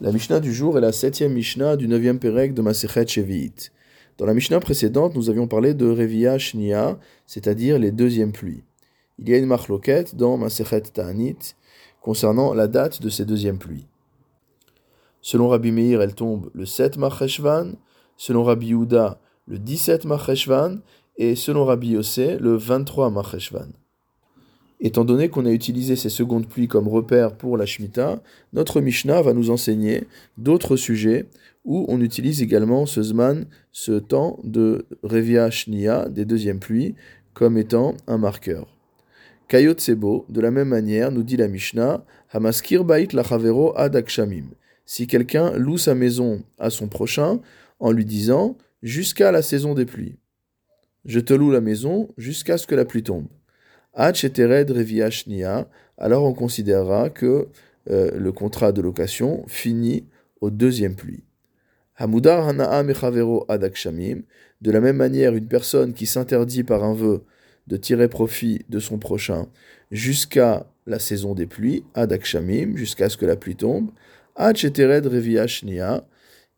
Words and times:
La 0.00 0.10
Mishnah 0.10 0.40
du 0.40 0.52
jour 0.52 0.76
est 0.76 0.80
la 0.80 0.90
septième 0.90 1.34
Mishnah 1.34 1.76
du 1.76 1.86
neuvième 1.86 2.18
Pérec 2.18 2.52
de 2.52 2.62
Masechet 2.62 3.06
Shevi'it. 3.06 3.70
Dans 4.18 4.26
la 4.26 4.34
Mishnah 4.34 4.58
précédente, 4.58 5.14
nous 5.14 5.30
avions 5.30 5.46
parlé 5.46 5.72
de 5.72 5.88
Revia 5.88 6.36
Shnia, 6.36 6.98
c'est-à-dire 7.26 7.78
les 7.78 7.92
deuxièmes 7.92 8.32
pluies. 8.32 8.64
Il 9.20 9.28
y 9.28 9.34
a 9.34 9.38
une 9.38 9.46
marloquette 9.46 10.16
dans 10.16 10.36
Masechet 10.36 10.80
Ta'anit 10.80 11.54
concernant 12.02 12.54
la 12.54 12.66
date 12.66 13.02
de 13.02 13.08
ces 13.08 13.24
deuxièmes 13.24 13.60
pluies. 13.60 13.86
Selon 15.20 15.46
Rabbi 15.46 15.70
Meir, 15.70 16.02
elle 16.02 16.16
tombe 16.16 16.50
le 16.54 16.66
7 16.66 16.96
Marcheshvan, 16.96 17.74
selon 18.16 18.42
Rabbi 18.42 18.70
Yehuda, 18.70 19.20
le 19.46 19.60
17 19.60 20.06
Marcheshvan, 20.06 20.80
et 21.18 21.36
selon 21.36 21.64
Rabbi 21.64 21.90
Yossé, 21.90 22.36
le 22.38 22.56
23 22.56 23.10
Marcheshvan. 23.10 23.68
Étant 24.80 25.04
donné 25.04 25.28
qu'on 25.28 25.46
a 25.46 25.50
utilisé 25.50 25.96
ces 25.96 26.08
secondes 26.08 26.48
pluies 26.48 26.68
comme 26.68 26.88
repère 26.88 27.36
pour 27.36 27.56
la 27.56 27.64
Shemitah, 27.64 28.22
notre 28.52 28.80
Mishnah 28.80 29.22
va 29.22 29.32
nous 29.32 29.50
enseigner 29.50 30.04
d'autres 30.36 30.76
sujets 30.76 31.26
où 31.64 31.86
on 31.88 32.00
utilise 32.00 32.42
également 32.42 32.84
ce 32.84 33.02
Zman, 33.02 33.46
ce 33.72 33.92
temps 33.92 34.38
de 34.44 34.84
Revia 35.02 35.50
Shnia, 35.50 36.08
des 36.08 36.24
deuxièmes 36.24 36.58
pluies, 36.58 36.94
comme 37.32 37.56
étant 37.56 37.94
un 38.06 38.18
marqueur. 38.18 38.66
Kayot 39.48 39.78
Sebo, 39.78 40.26
de 40.28 40.40
la 40.40 40.50
même 40.50 40.68
manière, 40.68 41.12
nous 41.12 41.22
dit 41.22 41.36
la 41.36 41.48
Mishnah, 41.48 42.04
Hamaskir 42.30 42.84
Bait 42.84 43.08
Lachavero 43.12 43.72
Adakshamim. 43.76 44.50
Si 44.84 45.06
quelqu'un 45.06 45.52
loue 45.52 45.78
sa 45.78 45.94
maison 45.94 46.42
à 46.58 46.68
son 46.68 46.88
prochain 46.88 47.40
en 47.80 47.90
lui 47.90 48.04
disant 48.04 48.58
jusqu'à 48.82 49.32
la 49.32 49.40
saison 49.40 49.74
des 49.74 49.86
pluies. 49.86 50.16
Je 51.06 51.20
te 51.20 51.32
loue 51.32 51.50
la 51.50 51.60
maison 51.60 52.08
jusqu'à 52.18 52.58
ce 52.58 52.66
que 52.66 52.74
la 52.74 52.84
pluie 52.84 53.02
tombe 53.02 53.28
alors 55.98 56.24
on 56.24 56.34
considérera 56.34 57.10
que 57.10 57.48
euh, 57.90 58.10
le 58.16 58.32
contrat 58.32 58.72
de 58.72 58.80
location 58.82 59.44
finit 59.46 60.04
au 60.40 60.50
deuxième 60.50 60.94
pluie. 60.94 61.22
Hamudar. 61.96 62.52
De 64.60 64.70
la 64.70 64.80
même 64.80 64.96
manière, 64.96 65.34
une 65.34 65.46
personne 65.46 65.92
qui 65.92 66.06
s'interdit 66.06 66.64
par 66.64 66.82
un 66.82 66.94
vœu 66.94 67.24
de 67.66 67.76
tirer 67.76 68.08
profit 68.08 68.64
de 68.68 68.78
son 68.78 68.98
prochain 68.98 69.46
jusqu'à 69.90 70.66
la 70.86 70.98
saison 70.98 71.34
des 71.34 71.46
pluies, 71.46 71.84
adakshamim, 71.94 72.76
jusqu'à 72.76 73.08
ce 73.08 73.16
que 73.16 73.26
la 73.26 73.36
pluie 73.36 73.56
tombe, 73.56 73.90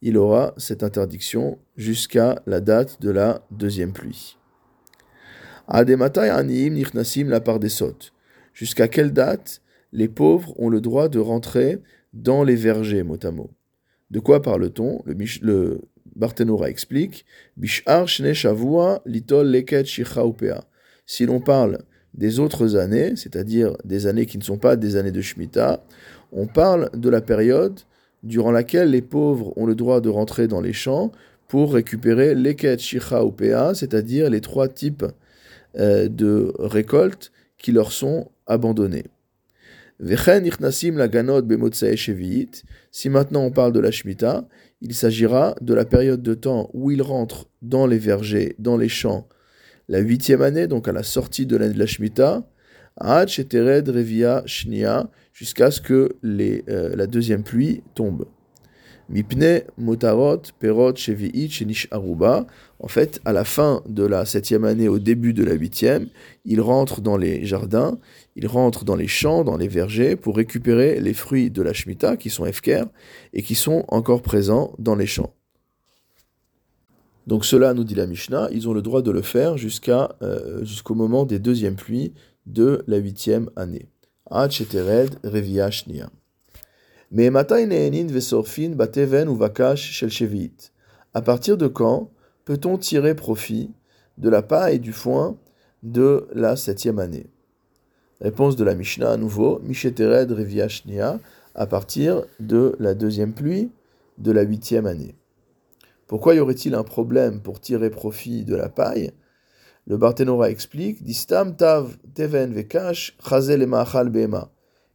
il 0.02 0.16
aura 0.16 0.54
cette 0.56 0.82
interdiction 0.82 1.58
jusqu'à 1.76 2.42
la 2.46 2.60
date 2.60 3.00
de 3.00 3.10
la 3.10 3.46
deuxième 3.50 3.92
pluie. 3.92 4.36
La 5.68 7.40
part 7.40 7.58
des 7.58 7.68
sottes. 7.68 8.12
Jusqu'à 8.52 8.88
quelle 8.88 9.12
date 9.12 9.60
les 9.92 10.08
pauvres 10.08 10.58
ont 10.58 10.68
le 10.68 10.80
droit 10.80 11.08
de 11.08 11.18
rentrer 11.18 11.78
dans 12.12 12.44
les 12.44 12.56
vergers, 12.56 13.02
mot 13.02 13.18
à 13.22 13.30
mot? 13.30 13.50
De 14.10 14.20
quoi 14.20 14.40
parle-t-on? 14.40 15.02
Le, 15.04 15.14
le 15.42 15.80
Barthénora 16.14 16.70
explique. 16.70 17.26
Bishar 17.56 18.08
Shavua 18.08 19.02
Litol 19.04 19.48
Leket 19.48 19.86
Si 21.06 21.26
l'on 21.26 21.40
parle 21.40 21.78
des 22.14 22.38
autres 22.38 22.76
années, 22.76 23.14
c'est-à-dire 23.16 23.76
des 23.84 24.06
années 24.06 24.26
qui 24.26 24.38
ne 24.38 24.42
sont 24.42 24.56
pas 24.56 24.76
des 24.76 24.96
années 24.96 25.12
de 25.12 25.20
Shemitah, 25.20 25.84
on 26.32 26.46
parle 26.46 26.90
de 26.94 27.10
la 27.10 27.20
période 27.20 27.80
durant 28.22 28.50
laquelle 28.50 28.90
les 28.90 29.02
pauvres 29.02 29.52
ont 29.56 29.66
le 29.66 29.74
droit 29.74 30.00
de 30.00 30.08
rentrer 30.08 30.48
dans 30.48 30.60
les 30.60 30.72
champs 30.72 31.12
pour 31.48 31.74
récupérer 31.74 32.34
Leket 32.34 32.80
Shicha 32.80 33.22
c'est-à-dire 33.74 34.30
les 34.30 34.40
trois 34.40 34.68
types 34.68 35.04
euh, 35.78 36.08
de 36.08 36.52
récoltes 36.58 37.32
qui 37.58 37.72
leur 37.72 37.92
sont 37.92 38.30
abandonnées. 38.46 39.04
Si 42.90 43.08
maintenant 43.08 43.44
on 43.44 43.50
parle 43.50 43.72
de 43.72 43.80
la 43.80 43.90
Shemitah, 43.90 44.46
il 44.82 44.94
s'agira 44.94 45.56
de 45.62 45.72
la 45.72 45.86
période 45.86 46.22
de 46.22 46.34
temps 46.34 46.68
où 46.74 46.90
ils 46.90 47.00
rentrent 47.00 47.48
dans 47.62 47.86
les 47.86 47.98
vergers, 47.98 48.54
dans 48.58 48.76
les 48.76 48.90
champs, 48.90 49.26
la 49.88 50.00
huitième 50.00 50.42
année, 50.42 50.66
donc 50.66 50.86
à 50.86 50.92
la 50.92 51.02
sortie 51.02 51.46
de 51.46 51.56
l'année 51.56 51.72
de 51.72 51.78
la 51.78 51.86
Shemitah, 51.86 52.46
jusqu'à 55.32 55.70
ce 55.70 55.80
que 55.80 56.16
euh, 56.24 56.96
la 56.96 57.06
deuxième 57.06 57.42
pluie 57.42 57.82
tombe. 57.94 58.26
Mipne 59.08 59.62
motarot 59.78 60.42
perot 60.58 60.96
shenish 60.96 61.88
aruba. 61.90 62.46
En 62.80 62.88
fait, 62.88 63.20
à 63.24 63.32
la 63.32 63.44
fin 63.44 63.82
de 63.88 64.04
la 64.04 64.24
septième 64.24 64.64
année, 64.64 64.88
au 64.88 64.98
début 64.98 65.32
de 65.32 65.44
la 65.44 65.54
huitième, 65.54 66.08
il 66.44 66.60
rentre 66.60 67.00
dans 67.00 67.16
les 67.16 67.44
jardins, 67.44 67.98
il 68.34 68.46
rentre 68.46 68.84
dans 68.84 68.96
les 68.96 69.06
champs, 69.06 69.44
dans 69.44 69.56
les 69.56 69.68
vergers, 69.68 70.16
pour 70.16 70.36
récupérer 70.36 71.00
les 71.00 71.14
fruits 71.14 71.50
de 71.50 71.62
la 71.62 71.72
Shemitah, 71.72 72.16
qui 72.16 72.30
sont 72.30 72.46
efker, 72.46 72.84
et 73.32 73.42
qui 73.42 73.54
sont 73.54 73.84
encore 73.88 74.22
présents 74.22 74.74
dans 74.78 74.96
les 74.96 75.06
champs. 75.06 75.32
Donc 77.26 77.44
cela, 77.44 77.74
nous 77.74 77.84
dit 77.84 77.94
la 77.94 78.06
Mishnah, 78.06 78.48
ils 78.52 78.68
ont 78.68 78.72
le 78.72 78.82
droit 78.82 79.02
de 79.02 79.10
le 79.10 79.22
faire 79.22 79.56
euh, 80.22 80.64
jusqu'au 80.64 80.94
moment 80.94 81.24
des 81.24 81.38
deuxièmes 81.38 81.76
pluies 81.76 82.12
de 82.46 82.84
la 82.86 82.98
huitième 82.98 83.50
année 83.56 83.88
revia 84.30 85.70
mais 85.86 86.02
bateven 86.02 86.04
ou 86.04 86.10
shel 86.10 86.10
À 87.08 87.22
partir 91.22 91.56
de 91.56 91.66
quand 91.68 92.10
peut-on 92.44 92.78
tirer 92.78 93.14
profit 93.14 93.70
de 94.18 94.28
la 94.28 94.42
paille 94.42 94.74
et 94.74 94.80
du 94.80 94.92
foin 94.92 95.38
de 95.84 96.26
la 96.34 96.56
septième 96.56 96.98
année? 96.98 97.30
Réponse 98.20 98.56
de 98.56 98.64
la 98.64 98.74
Mishnah 98.74 99.12
à 99.12 99.16
nouveau, 99.16 99.60
Mishetered 99.62 100.32
Reviashnia, 100.32 101.20
à 101.54 101.66
partir 101.68 102.24
de 102.40 102.74
la 102.80 102.94
deuxième 102.94 103.34
pluie 103.34 103.70
de 104.18 104.32
la 104.32 104.42
huitième 104.42 104.86
année. 104.86 105.14
Pourquoi 106.08 106.34
y 106.34 106.40
aurait-il 106.40 106.74
un 106.74 106.82
problème 106.82 107.40
pour 107.40 107.60
tirer 107.60 107.90
profit 107.90 108.44
de 108.44 108.56
la 108.56 108.68
paille? 108.68 109.12
Le 109.86 109.96
Barthénora 109.96 110.50
explique 110.50 111.04
Distam 111.04 111.54
tav 111.54 111.96
teven 112.14 112.52
vekash 112.52 113.16
chazel. 113.24 113.64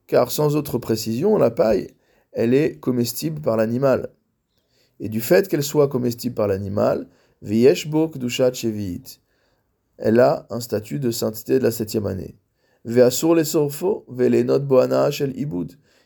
Car 0.08 0.30
sans 0.30 0.58
autre 0.58 0.78
précision, 0.78 1.38
la 1.38 1.52
paille 1.52 1.88
elle 2.32 2.54
est 2.54 2.80
comestible 2.80 3.42
par 3.42 3.58
l'animal. 3.58 4.10
Et 5.00 5.10
du 5.10 5.22
fait 5.22 5.48
qu'elle 5.48 5.64
soit 5.64 5.88
comestible 5.88 6.36
par 6.36 6.48
l'animal, 6.48 7.08
elle 9.98 10.20
a 10.20 10.46
un 10.50 10.60
statut 10.60 11.00
de 11.00 11.12
sainteté 11.12 11.60
de 11.60 11.64
la 11.64 11.72
septième 11.72 12.06
année. 12.06 12.36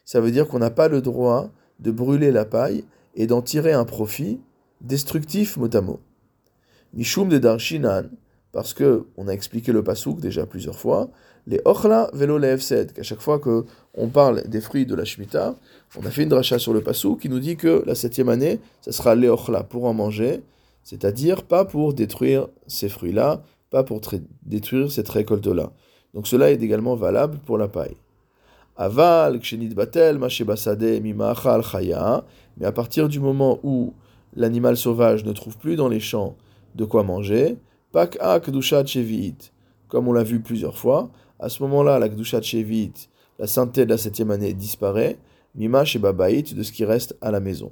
Ça 0.06 0.22
veut 0.22 0.32
dire 0.32 0.48
qu'on 0.48 0.60
n'a 0.60 0.70
pas 0.70 0.88
le 0.88 1.02
droit 1.02 1.52
de 1.80 1.92
brûler 1.92 2.32
la 2.32 2.46
paille 2.46 2.86
et 3.16 3.28
d'en 3.28 3.42
tirer 3.42 3.74
un 3.74 3.86
profit 3.86 4.40
destructif 4.82 5.58
mot 5.58 5.76
à 5.76 5.82
mot. 5.82 6.00
Mishum 6.94 7.28
de 7.30 7.38
Darshinan, 7.38 8.10
parce 8.56 8.74
que 8.74 9.06
on 9.18 9.28
a 9.28 9.34
expliqué 9.34 9.74
le 9.74 9.84
pasouk 9.84 10.22
déjà 10.22 10.46
plusieurs 10.46 10.80
fois, 10.80 11.10
les 11.46 11.60
ochla 11.66 12.10
velo 12.14 12.38
leefsed, 12.38 12.94
qu'à 12.94 13.04
chaque 13.04 13.20
fois 13.20 13.38
que 13.38 13.66
on 13.96 14.08
parle 14.08 14.48
des 14.48 14.62
fruits 14.62 14.86
de 14.86 14.96
la 14.96 15.04
Shemitah, 15.04 15.56
on 16.00 16.06
a 16.06 16.10
fait 16.10 16.24
une 16.24 16.30
dracha 16.30 16.58
sur 16.58 16.74
le 16.74 16.80
pasouk 16.80 17.20
qui 17.20 17.28
nous 17.28 17.40
dit 17.40 17.58
que 17.58 17.84
la 17.86 17.96
septième 17.96 18.30
année, 18.30 18.62
ce 18.80 18.94
sera 18.94 19.14
les 19.14 19.28
ochla 19.28 19.64
pour 19.64 19.84
en 19.84 19.94
manger, 19.94 20.42
c'est-à-dire 20.84 21.44
pas 21.44 21.66
pour 21.66 21.94
détruire 21.94 22.48
ces 22.66 22.88
fruits-là, 22.88 23.44
pas 23.72 23.84
pour 23.84 24.00
détruire 24.44 24.90
cette 24.90 25.10
récolte-là. 25.10 25.74
Donc 26.14 26.26
cela 26.26 26.50
est 26.50 26.64
également 26.64 26.96
valable 26.96 27.40
pour 27.46 27.58
la 27.58 27.68
paille. 27.68 27.98
Aval, 28.78 29.40
kshenit 29.40 29.76
batel, 29.76 30.18
mashebasade, 30.18 31.02
mimachal 31.02 31.62
chaya, 31.62 32.24
mais 32.56 32.66
à 32.66 32.72
partir 32.72 33.10
du 33.10 33.20
moment 33.20 33.60
où 33.64 33.94
l'animal 34.34 34.78
sauvage 34.78 35.26
ne 35.26 35.34
trouve 35.34 35.58
plus 35.58 35.76
dans 35.76 35.90
les 35.90 36.00
champs 36.00 36.38
de 36.76 36.86
quoi 36.86 37.04
manger, 37.04 37.58
Pak 37.96 38.18
Kedushat 38.44 38.88
Shevi'it. 38.88 39.54
Comme 39.88 40.10
on 40.10 40.12
l'a 40.12 40.24
vu 40.24 40.42
plusieurs 40.42 40.78
fois, 40.78 41.14
à 41.40 41.48
ce 41.48 41.64
moment-là, 41.64 41.98
la 41.98 42.10
Kedushat 42.10 42.42
Shevi'it, 42.42 43.08
la 43.40 43.48
sainteté 43.48 43.86
de 43.86 43.90
la 43.90 43.98
septième 43.98 44.32
année 44.32 44.54
disparaît, 44.54 45.18
Mimash 45.56 45.96
et 45.96 46.00
Babaït, 46.00 46.54
de 46.54 46.62
ce 46.62 46.74
qui 46.74 46.84
reste 46.84 47.16
à 47.22 47.32
la 47.32 47.40
maison. 47.40 47.72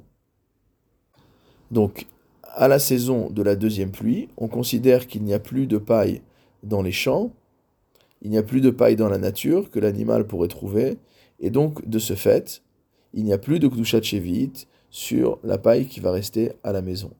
Donc, 1.71 2.07
à 2.43 2.69
la 2.69 2.79
saison 2.79 3.31
de 3.31 3.43
la 3.43 3.57
deuxième 3.57 3.91
pluie, 3.91 4.29
on 4.37 4.47
considère 4.47 5.07
qu'il 5.07 5.23
n'y 5.23 5.33
a 5.33 5.39
plus 5.39 5.67
de 5.67 5.77
paille 5.77 6.21
dans 6.63 6.81
les 6.81 6.93
champs, 6.93 7.33
il 8.21 8.31
n'y 8.31 8.37
a 8.37 8.43
plus 8.43 8.61
de 8.61 8.69
paille 8.69 8.95
dans 8.95 9.09
la 9.09 9.17
nature 9.17 9.69
que 9.71 9.79
l'animal 9.81 10.25
pourrait 10.25 10.47
trouver, 10.47 10.99
et 11.41 11.49
donc, 11.49 11.85
de 11.85 11.99
ce 11.99 12.13
fait, 12.13 12.63
il 13.13 13.25
n'y 13.25 13.33
a 13.33 13.37
plus 13.37 13.59
de 13.59 13.67
Kedushat 13.67 14.03
Shevi'it 14.03 14.69
sur 14.89 15.39
la 15.43 15.57
paille 15.57 15.85
qui 15.85 15.99
va 15.99 16.13
rester 16.13 16.53
à 16.63 16.71
la 16.71 16.81
maison. 16.81 17.11